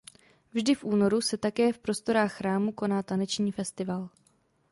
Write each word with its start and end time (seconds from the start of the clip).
Vždy 0.53 0.75
v 0.75 0.83
únoru 0.83 1.21
se 1.21 1.37
také 1.37 1.73
v 1.73 1.79
prostorách 1.79 2.33
chrámu 2.33 2.71
koná 2.71 3.03
taneční 3.03 3.51
festival. 3.51 4.09